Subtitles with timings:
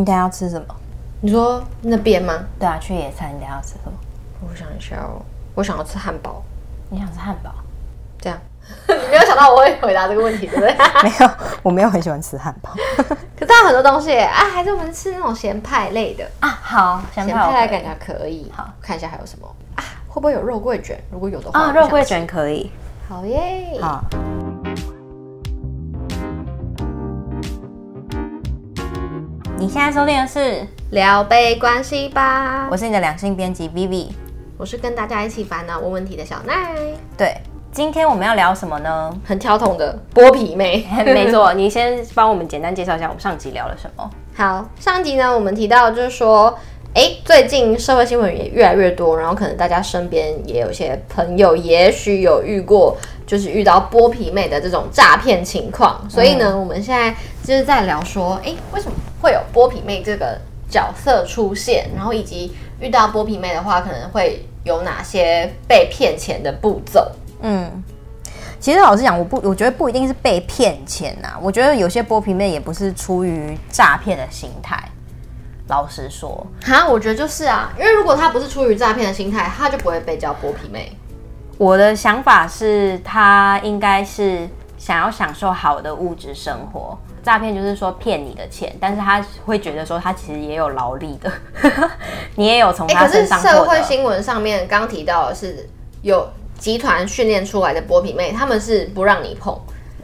[0.00, 0.74] 你等下要吃什么？
[1.20, 2.32] 你说那边吗？
[2.58, 3.92] 对啊，去野餐，你等下要吃什么？
[4.40, 5.20] 我想一下哦，
[5.54, 6.42] 我想要吃汉堡。
[6.88, 7.52] 你想吃汉堡？
[8.18, 8.38] 这样，
[8.88, 10.74] 你 没有想到我会回答这个问题，对不对？
[11.04, 11.30] 没有，
[11.62, 12.70] 我没有很喜欢吃汉堡。
[12.96, 16.48] 可是它有很多东西啊，还是我们吃那种咸派类的啊。
[16.48, 18.50] 好，咸派，咸派感觉可以。
[18.56, 19.84] 好，看一下还有什么啊？
[20.08, 20.98] 会不会有肉桂卷？
[21.12, 22.72] 如果有的话，啊，肉桂卷可以。
[23.06, 23.78] 好耶。
[23.82, 24.02] 好。
[29.60, 34.06] 你现在收听的是聊杯关系吧，我是你的两性编辑 Vivi，
[34.56, 36.74] 我是跟大家一起烦恼问问题的小奈。
[37.14, 37.36] 对，
[37.70, 39.14] 今天我们要聊什么呢？
[39.22, 41.52] 很挑桶的剥皮妹， 没错。
[41.52, 44.10] 你先帮我们简单介绍一下我们上集聊了什么。
[44.34, 46.58] 好，上集呢，我们提到就是说，
[46.94, 52.96] 哎，最近社会新闻也越来越多，然后可能大家身边也有些朋友，也许有遇过。
[53.30, 60.36] 就是遇到剥皮妹的这种诈骗情况，所以呢，嗯、我们现在就是在聊说，哎、欸，为什么会有剥皮妹这个
[60.68, 61.88] 角色出现？
[61.94, 67.08] 然后以及遇到剥皮妹的话，可能会有哪些被骗钱的步骤？
[67.40, 67.70] 嗯，
[68.58, 71.38] 其实老实讲，我不，我觉得不一定是被骗钱呐。
[71.40, 74.76] 我觉得有些剥皮妹也不是出于诈骗的心态。
[75.68, 80.90] 老实说，哈，我觉得就是啊，因为如果他不是出于诈骗的心态，他就不会被叫剥皮妹。
[81.60, 86.96] 我的想法是，他应该是想要享受好的物质生活。
[87.22, 91.30] 诈骗就是说骗你的钱，但是他会觉得说他其实也有劳力的，
[92.34, 95.68] 你也有从他身上社会新闻上面刚提到的是
[96.00, 96.26] 有
[96.58, 99.54] 集团训练出来的剥皮妹，他们是不让你碰。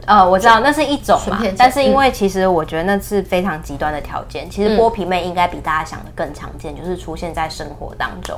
[0.05, 4.47] 呃，我知道那是一种嘛，但是因为其实我觉得那是非常极端的条件。
[4.47, 8.37] 其实剥皮妹应该比大家想的更常见，就是出现在生活当中。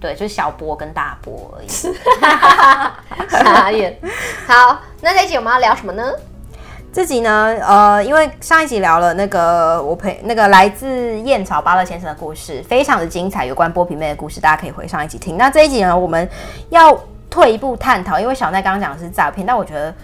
[0.00, 1.68] 对，就是小波跟大波而已。
[3.28, 3.96] 傻眼。
[4.46, 6.02] 好，那这一集我们要聊什么呢？
[6.92, 15.36] 这集呢，呃，因为上一集聊了那个我陪那个来自燕巢巴勒先生的故事，非常的精彩，有关剥皮妹的故事，大家可以回上一集听。
[15.36, 16.28] 那这一集呢，我们
[16.70, 19.94] 要退一步探讨，因为小奈刚刚讲的是诈骗，但我觉得，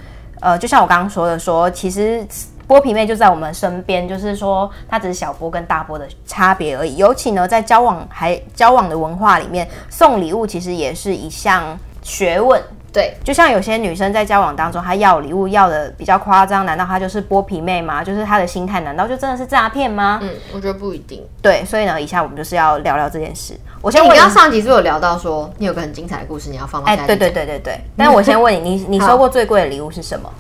[0.40, 2.26] 呃，就像我刚刚说的说，说其实。
[2.68, 6.96] 剥皮妹就在我们身边，就是说，她只是小波跟大波的差别而已。
[6.96, 12.60] 尤其呢，在交往还交往的文化里面，送礼物其实也是一项学问。
[12.92, 18.02] 对，就像有些女生在交往当中，她要礼物要的比较夸张，难道她就是剥皮妹吗？
[18.02, 20.18] 就是她的心态，难道就真的是诈骗吗？
[20.22, 21.22] 嗯，我觉得不一定。
[21.42, 23.54] 对，所以呢，以下我们就是要聊聊这件事。
[23.82, 27.78] 我先问你，你刚上集是不是有聊到说你有个很精彩的故事，你要放到哎，对对对对对。
[27.98, 30.32] 但我先问你，你你收过最贵的礼物是什么？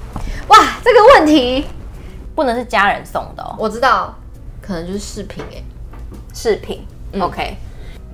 [0.48, 1.66] 哇，这个问题。
[2.36, 4.14] 不能是家人送的哦，我知道，
[4.60, 5.62] 可能就是饰品哎，
[6.34, 7.56] 饰品、嗯、，OK，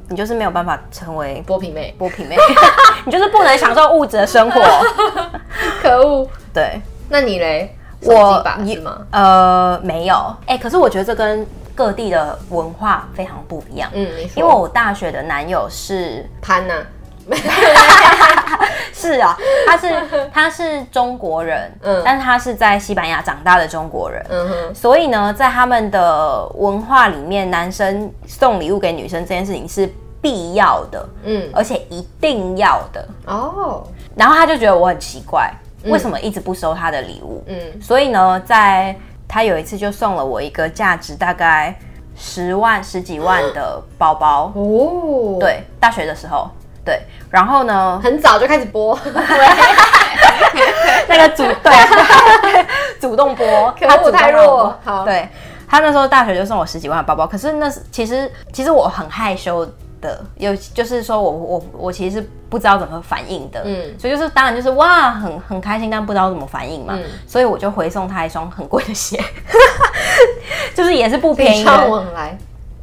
[0.08, 2.36] 你就是没有办法成为剥皮妹，剥皮妹，
[3.04, 4.60] 你就是不能享受物质的生活，
[5.82, 6.26] 可恶。
[6.54, 7.76] 对，那你嘞？
[8.00, 8.98] 我你吗？
[9.10, 10.14] 呃，没有，
[10.46, 16.74] 哎、欸，可是我觉得这跟各地的文化非常不一样，嗯，因为我大学的男友是潘呐。
[18.94, 19.94] 是啊，他是
[20.32, 33.08] 他是中国人，嗯，但是他是在西班牙长大的中国人，嗯哼，所以呢，在他们的文化里面，男生送礼物给女生这件事情是必要的，嗯，而且一定要的。
[33.26, 33.82] 哦。
[34.14, 35.50] 然后他就觉得我很奇怪，
[35.84, 37.42] 为什么一直不收他的礼物？
[37.46, 38.94] 嗯，所以呢，在
[39.26, 41.76] 他有一次就送了我一个价值大概
[42.14, 44.52] 十万十几万的包包。
[44.54, 46.48] 哦，对，大学的时候。
[46.84, 47.00] 对，
[47.30, 48.98] 然后呢，很早就开始播，
[51.08, 51.72] 那个主对，
[53.00, 54.76] 主动播，他不太弱。
[54.84, 55.28] 好，对，
[55.68, 59.64] 他那时候大学就送我十几万的包包，可是那是其实其实我很害羞
[60.00, 69.22] 的，有就是说我我我其实是不知道怎么反应的，嗯，所以就是当然就是哇很很开心，但不知道怎么反应嘛，嗯、所以我就回送他一双很贵的鞋，
[70.74, 72.04] 就是也是不便宜的，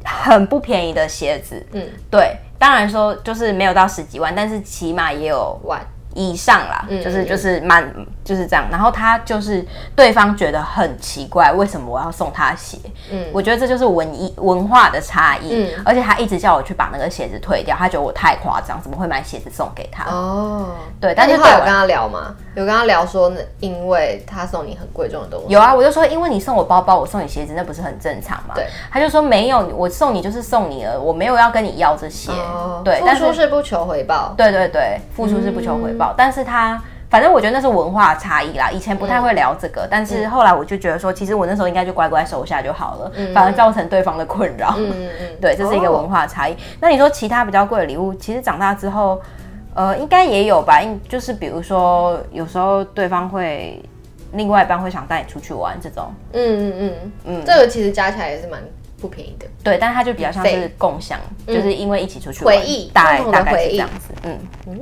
[0.04, 2.34] 很不便宜的鞋子，嗯，对。
[2.60, 5.80] 当然说就是没有到十几万，但是起码也有万。
[6.14, 7.92] 以上啦，嗯、就是就是蛮
[8.24, 8.66] 就是这样。
[8.70, 12.78] 然后他就是对方觉得很奇怪，为什么我要送他鞋？
[13.10, 15.50] 嗯，我觉得这就是文艺文化的差异。
[15.52, 20.10] 嗯，而且他一直叫我去把那个鞋子退掉，他觉得我太夸张，怎么会买鞋子送给他？
[20.10, 22.34] 哦，对，但是后来有跟他聊吗？
[22.54, 25.46] 有跟他聊说，因为他送你很贵重的东西。
[25.52, 28.54] 有啊，我就说，因为你送我包包，我送你鞋子，那不是很正常吗？
[28.54, 32.32] 对，他就说没有，我送你就是送你了，我没有要跟你要这些。
[32.32, 34.34] 哦，对，付出是不求回报。
[34.36, 35.99] 对对对，付出是不求回报。
[35.99, 38.70] 嗯、但是他，反正我觉得那是文化差异啦。
[38.70, 44.74] 以前不太会聊这个，嗯、但是后来我就觉得说，其实我那时候应该就乖乖收下就好了，嗯、反而造成对方的困扰。
[44.78, 46.52] 嗯嗯嗯， 对，这是一个文化差异。
[46.52, 49.20] 哦、那你说其他比较贵的礼物，其实长大之后。
[49.72, 53.80] 呃，应该也有吧，应就是比如说，有时候对方会，
[54.32, 58.60] 另外一半会想带你出去玩这种，嗯嗯嗯嗯，这个其实加起来也是蛮
[59.00, 59.46] 不便宜的。
[59.62, 64.12] 对，但是它就比较像是共享，嗯、就是因为一起出去回忆，大概大概是这样子。
[64.24, 64.36] 嗯
[64.66, 64.80] 嗯。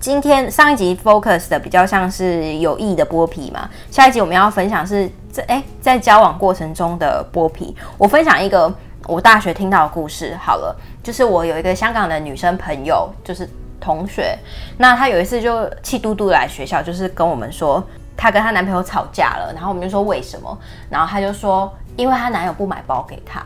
[0.00, 7.76] 今天上一集 focus 的比较像是有意义的剥皮嘛，下一集我们要分享是在哎在交往过程中的剥皮。
[7.96, 8.72] 我分享一个
[9.08, 13.48] 我大学听到的故事好了，就是我有一个香港的女生朋友，就是
[13.80, 14.38] 同学，
[14.76, 17.82] 那她有一次就气嘟嘟来学校，就是跟我们说
[18.16, 20.56] 她跟她男朋友吵架了，然后我们就说为什么，
[20.88, 23.44] 然后她就说因为她男友不买包给她，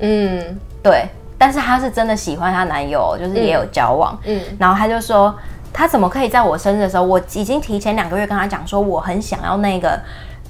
[0.00, 1.08] 嗯，对，
[1.38, 4.56] 但是她是真的喜欢她男友，就是也有交往，嗯，嗯。
[4.60, 5.34] 然后她就说。
[5.72, 10.00] 他怎么可以在我生日的时候，我已经提前两个月跟他讲说我很想要那个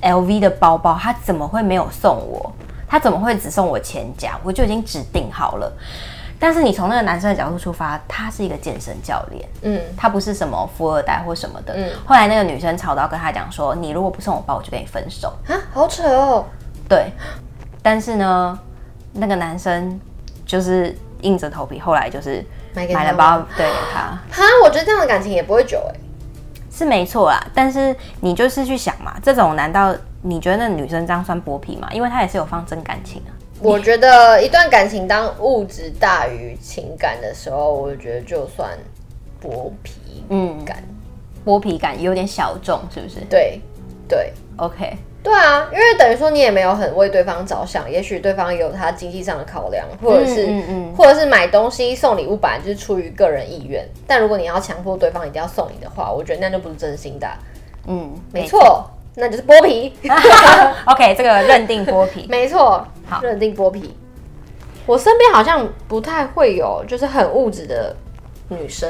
[0.03, 2.53] LV 的包包，他怎么会没有送我？
[2.89, 4.39] 他怎么会只送我钱夹？
[4.45, 5.73] 我就已经指定好了。
[6.39, 11.75] 但是你从那个男生的角度出发，他是一个健身教练，嗯，他不是什么富二代或什么的。
[11.75, 15.33] 嗯，后来那个女生吵到跟他讲说，你如果不送我包，我就跟你分手。
[15.49, 16.45] 啊，好扯哦。
[16.89, 17.11] 对，
[17.83, 18.59] 但是呢，
[19.13, 19.99] 那个男生
[20.45, 22.45] 就是硬着头皮，后来就是。
[22.93, 26.01] 买了包对他，哈，我觉得这样的感情也不会久哎、欸，
[26.71, 27.45] 是没错啦。
[27.55, 31.89] 但是你就是去想嘛，这种难道你觉得那女生这样算剥皮吗？
[31.93, 33.33] 因为她也是有放真感情啊。
[33.61, 38.71] 我觉得一段感情当物质大于情感的时候，我觉得就算
[39.43, 40.25] 剥皮
[40.67, 40.85] 感，
[41.45, 43.21] 剥、嗯、皮感有点小众，是不是？
[43.31, 43.61] 对
[44.07, 44.99] 对，OK。
[45.27, 53.85] 对啊，因为等于说你也没有很为对方着想，也许对方有他经济上的考量，或者是，嗯嗯嗯、或者是买东西送礼物本来就是出于个人意愿。
[54.07, 57.27] 但如果你要强迫对方一定要送你的话，我觉得那就不是真心的。
[57.89, 59.93] 嗯，没错，没错，那就是剥皮。
[60.87, 63.97] OK，这个认定剥皮， 没错，好，认定剥皮。
[64.87, 67.97] 我身边好像不太会有就是很物质的
[68.49, 68.89] 女生。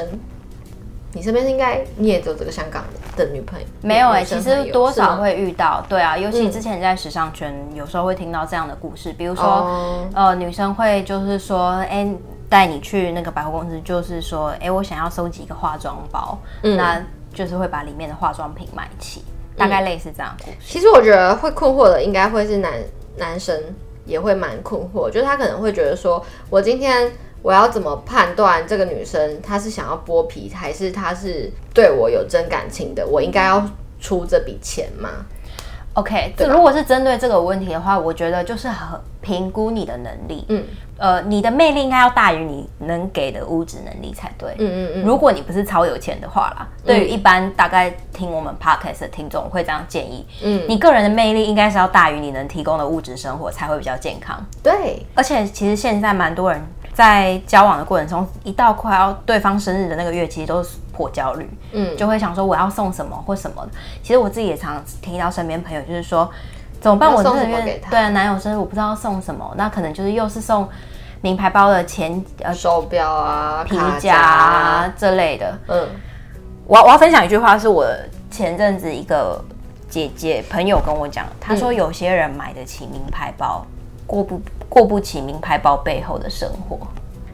[1.17, 2.83] 你身边应该你也有这个香港
[3.15, 3.65] 的女朋友？
[3.81, 12.17] 没有哎、欸，其实多少会遇到，对啊，尤其之前在时尚圈，有时候会听到这样的故事，比如说，哦、呃，女生会就是说，哎、欸，
[12.47, 17.01] 带你去那个百货公司，就是说，哎、欸，我想要收集一个化妆包，嗯、那
[17.33, 19.23] 就是会把里面的化妆品买齐，
[19.57, 20.57] 大概类似这样的故事。
[20.61, 22.73] 其实我觉得会困惑的，应该会是男
[23.17, 23.59] 男生
[24.05, 27.11] 也会蛮困惑，就是他可能会觉得说，我今天。
[27.47, 33.07] 我要怎么判断这个女生她是想要剥皮，还是她是对我有真感情的？
[33.07, 33.65] 我应该要
[34.01, 35.09] 出这笔钱吗
[35.93, 40.45] ？OK，这如果是针对这个问题的话，我觉得就是很评估你的能力。
[40.49, 40.61] 嗯，
[40.97, 44.53] 呃，你的魅力应该要大于你能给的物质能力才对。
[44.59, 45.03] 嗯嗯嗯。
[45.03, 50.27] 如果你不是超有钱的话啦，对于一般大概听我们 Podcast 的听众，会这样建议。
[50.43, 54.45] 嗯，你个人的魅力应该是要大于你能提供的物质生活，才会比较健康。
[54.61, 56.61] 对，而且其实现在蛮多人。
[56.97, 63.63] 在交往的过程中，一到快要对方生日的那个月，其实都是颇焦虑，嗯，就会想说我要送什么或什么。
[63.67, 63.71] 的。
[64.01, 66.27] 其实我自己也常常听到身边朋友就是说，
[66.81, 67.13] 怎么办？
[67.13, 70.67] 我这个月对男友生日，我不知道送什么，那可能就是又是送
[71.21, 75.55] 名牌包的钱、呃手表啊、皮夹啊这类的。
[75.67, 75.87] 嗯，
[76.65, 77.85] 我我要分享一句话，是我
[78.31, 79.39] 前阵子一个
[79.87, 83.63] 姐姐朋友跟我讲，她说有些人买得起名牌包，
[84.07, 84.41] 过不。
[84.69, 86.77] 过不起名牌包背后的生活，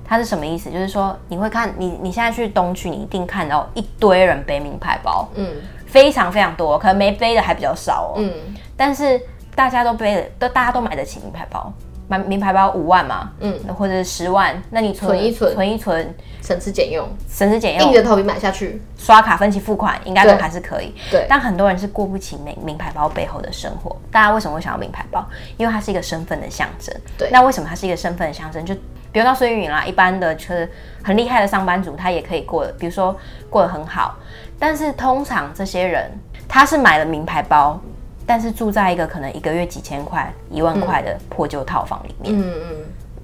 [0.05, 0.71] 它是什么意思？
[0.71, 5.55] 就是说你会看你你现在去东区，你一定看到一堆人背名牌包，嗯，
[5.87, 8.31] 非常非常多，可能没背的还比较少哦，嗯，
[8.77, 9.19] 但是
[9.55, 11.73] 大家都背的，都大家都买得起名牌包。
[12.07, 20.93] 买名牌包五万嘛，嗯，或者是十万，那你存一存，存一存，省吃俭用，省吃俭用，硬着头皮买下去，刷卡分期付款，应该都还是可以。
[21.09, 23.95] 对，但很多人是过不起名名牌包背后的生活。
[24.11, 25.25] 大家为什么会想要名牌包？
[25.57, 26.93] 因为它是一个身份的象征。
[27.17, 28.63] 对，那为什么它是一个身份的象征？
[28.65, 28.75] 就
[29.11, 30.69] 比如到孙芸芸啦，一般的就是
[31.03, 33.15] 很厉害的上班族，他也可以过，比如说
[33.49, 34.17] 过得很好。
[34.59, 36.11] 但是通常这些人，
[36.47, 37.79] 他是买了名牌包。
[38.25, 42.75] 但是住在一个可能一个月几千块、一万块的破旧套房里面，嗯嗯，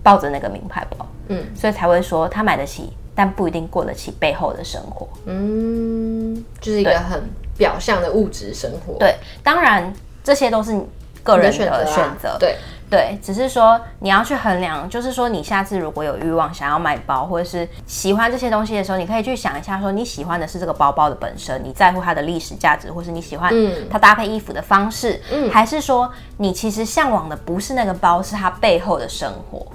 [0.04, 7.24] 抱着那个名牌包，嗯，所以才会说他买得起，但不一定过得起背后的生活，嗯，就是一个很
[7.58, 8.94] 表象的物质生活。
[9.00, 10.80] 对，当然这些都是
[11.24, 12.58] 个人的选择，啊，对。
[12.90, 23.54] 对，只是说你要去衡量，就是说你下次如果有欲望想要买包，或者是喜欢这些东西的时候，你可以去想一下，说你喜欢的是这个包包的本身，你在乎它的历史价值，或是你喜欢
[23.92, 29.68] 它搭配衣服的方式，嗯，还是说你其实向往的不是那个包，是它背后的生活，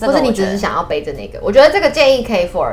[0.00, 1.38] 或是你只是想要背着那个？
[1.42, 2.72] 我觉得这个建议可以 for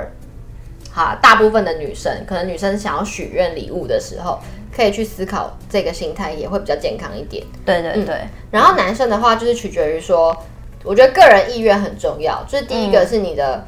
[0.89, 4.39] 好大部分的女生，可能女生想要许愿礼物的时候。
[4.75, 7.45] 可以去思考这个心态，也会比较健康一点。
[7.65, 8.29] 对对对、嗯。
[8.51, 10.35] 然后男生的话，就是取决于说，
[10.83, 12.43] 我觉得个人意愿很重要。
[12.47, 13.65] 就是第一个是你的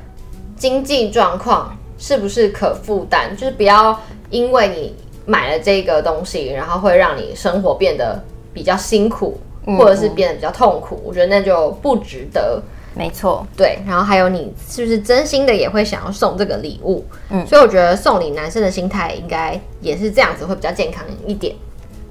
[0.58, 3.98] 经济状况是不是可负担，就是不要
[4.30, 4.96] 因为你
[5.26, 8.22] 买了这个东西，然后会让你生活变得
[8.54, 11.02] 比较辛苦，或者是变得比较痛苦。
[11.06, 12.62] 我觉得那就不值得。
[12.98, 13.80] 没错，对。
[13.86, 17.06] 然后还有你是不是真心的也会想要送这个礼物？
[17.30, 21.56] 嗯，所以我觉得送礼男生的心态应该也是这样子，会比较健康一点。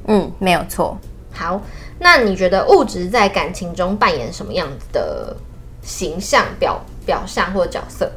[0.06, 0.96] 嗯，没有错。
[1.32, 1.60] 好，
[1.98, 5.36] 那你觉得物质在感情中扮演什么样子的
[5.82, 8.10] 形象表表象或角色？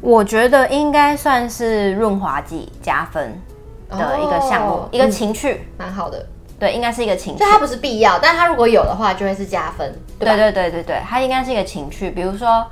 [0.00, 3.40] 我觉得应该算是润滑剂加分
[3.88, 6.26] 的一个项目，哦、一个情趣，蛮、嗯、好的。
[6.62, 7.40] 对，应该是一个情趣。
[7.40, 9.92] 就它不是必要，但它如果有的话，就会是加分。
[10.16, 12.08] 对，对对对对对，它应该是一个情趣。
[12.12, 12.64] 比如说，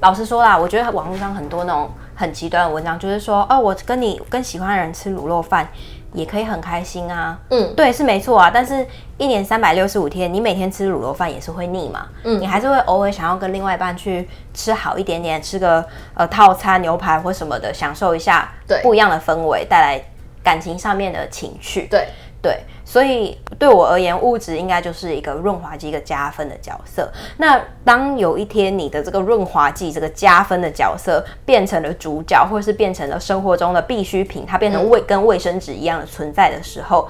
[0.00, 5.66] 老实说啦，我觉得网络上很多那种很极端的文章，就是说，哦，我跟你跟喜欢的人吃卤肉饭，
[6.12, 7.38] 也可以很开心啊。
[7.48, 8.50] 嗯，对，是没错啊。
[8.52, 8.86] 但是，
[9.16, 12.08] 一年三百六十五天，你每天吃卤肉饭也是会腻嘛。
[12.24, 20.04] 嗯，你还是会偶尔想要跟另外一半去吃好一点点，吃个呃套餐牛排或什么的，享受一下对不一样的氛围，带来
[20.44, 21.86] 感情上面的情趣。
[21.90, 22.08] 对
[22.42, 22.60] 对。
[22.84, 27.10] 所以对我而言，物质应该就是一个润滑剂、一个加分的角色。
[27.38, 37.08] 那当有一天你的这个润滑剂、这个加分的角色变成了主角，或者是变成了生活中的必需品，它变成卫跟卫生纸一样的存在的时候，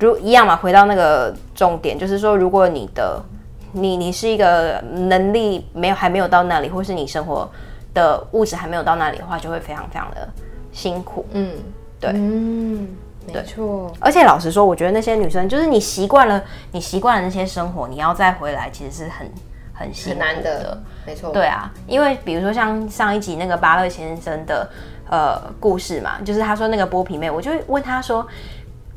[0.00, 3.22] 如一样嘛，回到那个重点，就是说，如果你的
[3.70, 7.48] 你你是一个能力没有还没有到那里，或是你生活
[7.94, 10.28] 的物质还没有到那里的话，就会非常非常的
[10.72, 11.24] 辛苦。
[11.30, 11.52] 嗯，
[12.00, 12.88] 对，嗯。
[13.26, 19.30] 没错，而且老实说，我觉得那些女生，就是你习惯了，你习惯了那些生活，你要再回来，其实是很
[19.72, 19.92] 很。
[19.92, 21.30] 很难的，没错。
[21.32, 24.68] 对啊，因为比如说像上一集那个巴乐先生的
[25.10, 28.26] 呃故事嘛，就是他说那个剥皮妹，我就问他说，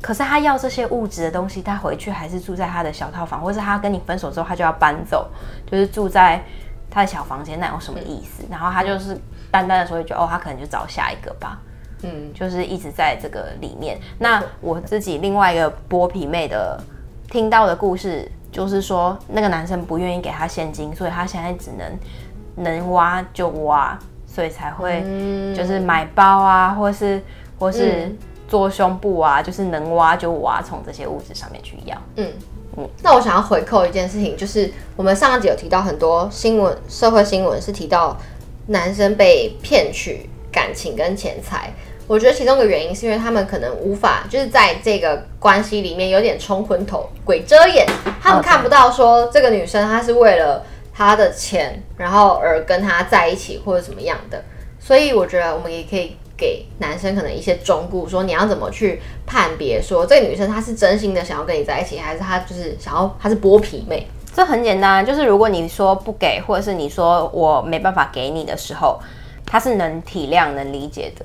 [0.00, 5.28] 可是他要这些物质的东西，他回去还是住在他的小套房，或是他跟你分手之后，他就要搬走，
[5.70, 6.40] 就是住在
[6.88, 8.44] 他的小房间，那有什么意思？
[8.44, 9.18] 嗯、然后他就是
[9.50, 11.58] 淡淡的说一句，哦，他可能就找下一个吧。
[12.06, 13.98] 嗯，就是一直在这个里面。
[14.18, 16.80] 那我自己另外一个剥皮妹的
[17.30, 25.02] 听到的故事，就是说那个男生不愿意给她现金，所以他现在只能能挖就挖，所以才会
[25.54, 27.20] 就是买包啊，或是
[27.58, 28.14] 或是
[28.48, 31.96] 做胸部啊，就是能挖就挖，从这些物质上面去要。
[32.16, 32.32] 嗯
[32.76, 32.88] 嗯。
[33.02, 38.16] 那我想要回扣一件事情，就是我们上一集有提到很多新闻，社会新闻是提到
[38.68, 41.72] 男生被骗取感情跟钱财。
[42.06, 47.86] 我觉得其中一个原因是因为他们可能无法，就是在这个关系里面有点冲昏头、鬼遮眼，
[48.22, 54.42] 他们看不到说这个女生她是为了他的钱，然后而跟他在一起或者怎么样的。
[54.78, 64.06] 所以我觉得我们也可以给男生可能一些忠告，说你要怎么去判别说这个女生她是真心的想要跟你在一起，还是她就是想要她是剥皮妹？
[64.32, 69.00] 这很简单，就是如果你说不给，或者是你说我没办法给你的时候，
[69.44, 71.24] 他是能体谅、能理解的。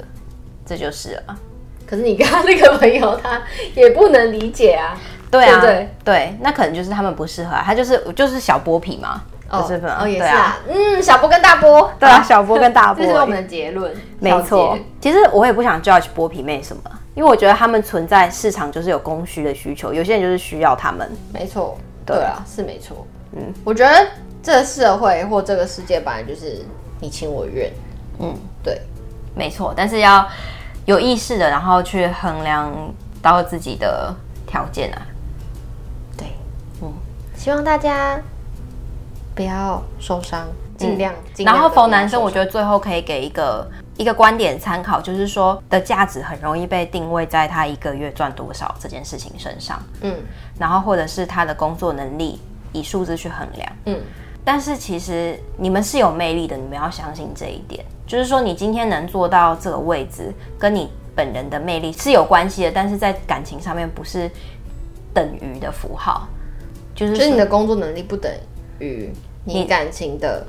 [0.72, 1.38] 这就是了，
[1.86, 3.42] 可是你跟他那个朋友，他
[3.76, 4.98] 也不能理解啊。
[5.30, 14.80] 对啊，对对，对，那可能就是他们不适合，他就是就是小剥皮嘛，哦，是哦，也是啊，嗯，小波跟大波，对啊，小波跟大波， 这是我们的结论，没错。
[15.02, 16.84] 其实我也不想 judge 剥皮妹什么，
[17.16, 24.08] 因为我觉得他们存在市场就是有供需的需求，有些人就是需要他们，没错，对啊，是没错，嗯，我觉得
[24.42, 26.66] 这个社会或这个世界本来就是
[27.02, 27.70] 你情我愿，
[28.20, 28.82] 嗯，对，
[29.36, 30.26] 没错，但是要。
[30.86, 32.72] 有意识的，然后去衡量
[33.22, 34.14] 到自己的
[34.48, 35.02] 条件啊。
[36.18, 36.28] 对，
[36.82, 36.92] 嗯，
[37.36, 38.20] 希望大家
[39.36, 40.48] 不要受伤，
[40.78, 41.56] 尽量，嗯，尽量。
[41.56, 49.82] 然后，for 男生，我觉得最后可以给一个一个观点参考，就是说的价值很容易被定位在他一个月赚多少这件事情身上。
[50.02, 50.16] 嗯，
[50.58, 52.42] 然后或者是他的工作能力，
[52.74, 53.72] 以数字去衡量。
[53.86, 54.00] 嗯，
[54.44, 57.86] 但是其实你们是有魅力的，你们要相信这一点。
[58.08, 64.30] 就是说，你今天能做到这个位置，跟你本人的魅力是有关系的，但是在感情上面不是
[65.14, 66.28] 等于的符号。
[66.94, 68.32] 就是，就是你的工作能力不等
[68.80, 69.10] 于
[69.46, 70.46] 你感情的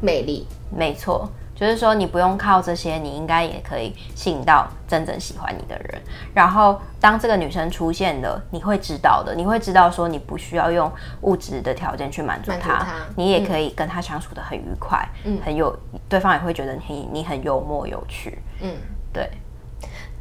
[0.00, 1.30] 魅力，没错。
[1.56, 6.02] 就是说，你不用靠这些，你应该也可以吸引到真正喜欢你的人。
[6.34, 12.86] 然后，当这个女生出现了，你会知道的，你会知道说，你不需要用物质的条件去满足她，她。
[13.16, 15.74] 你也可以跟她相处的很愉快，嗯，很有，
[16.10, 18.76] 对方也会觉得你你很幽默有趣，嗯，
[19.10, 19.30] 对，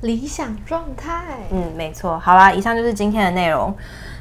[0.04, 2.18] 理想状态，嗯，没错。
[2.18, 3.76] 好啦，以上就是今天的内容，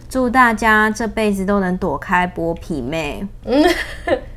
[0.08, 3.64] 祝大家这辈子都能躲开剥皮妹，嗯。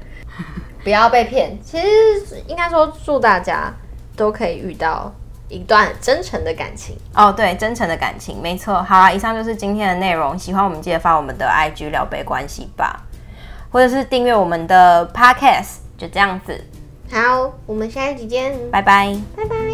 [0.88, 1.51] 不要被骗。
[1.62, 3.70] 其实应该说，祝大家
[4.15, 5.12] 都可以遇到
[5.50, 7.29] 一段真诚的感情哦。
[7.29, 8.82] 对，真诚的感情，没错。
[8.84, 10.39] 好啦，以上就是今天的内容。
[10.39, 13.01] 喜欢我们，记得发我们的 IG 聊杯关系吧，
[13.70, 15.79] 或者是订阅我们的 Podcast。
[15.98, 16.63] 就这样子。
[17.12, 19.67] 好，我们下一集见，拜拜，拜拜。